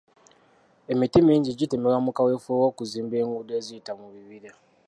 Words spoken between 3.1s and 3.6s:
enguudo